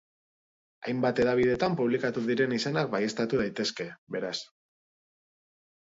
[0.87, 4.37] Hainbat hedabidetan publikatu diren izenak baieztatu daitezke, beraz.